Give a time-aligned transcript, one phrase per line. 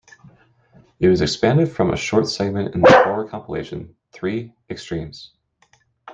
[0.99, 4.51] It was expanded from a short segment in the horror compilation, "Three...
[4.67, 5.35] Extremes".